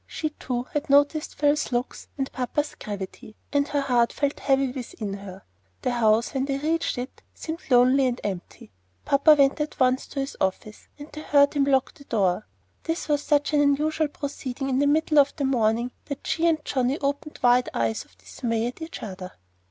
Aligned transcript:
She, 0.07 0.31
too, 0.31 0.63
had 0.73 0.89
noticed 0.89 1.35
Phil's 1.35 1.71
looks 1.71 2.07
and 2.17 2.31
papa's 2.31 2.73
gravity, 2.73 3.35
and 3.53 3.67
her 3.67 3.81
heart 3.81 4.11
felt 4.11 4.39
heavy 4.39 4.71
within 4.71 5.13
her. 5.13 5.43
The 5.83 5.91
house, 5.91 6.33
when 6.33 6.45
they 6.45 6.57
reached 6.57 6.97
it, 6.97 7.21
seemed 7.35 7.59
lonely 7.69 8.07
and 8.07 8.19
empty. 8.23 8.71
Papa 9.05 9.35
went 9.37 9.61
at 9.61 9.79
once 9.79 10.07
to 10.07 10.19
his 10.19 10.35
office, 10.41 10.87
and 10.97 11.11
they 11.11 11.21
heard 11.21 11.53
him 11.53 11.65
lock 11.65 11.93
the 11.93 12.05
door. 12.05 12.47
This 12.81 13.07
was 13.07 13.21
such 13.21 13.53
an 13.53 13.61
unusual 13.61 14.07
proceeding 14.07 14.69
in 14.69 14.79
the 14.79 14.87
middle 14.87 15.19
of 15.19 15.35
the 15.35 15.45
morning 15.45 15.91
that 16.05 16.25
she 16.25 16.47
and 16.47 16.65
Johnnie 16.65 16.97
opened 16.97 17.37
wide 17.43 17.69
eyes 17.71 18.03
of 18.03 18.17
dismay 18.17 18.65
at 18.65 18.81
each 18.81 19.03
other. 19.03 19.33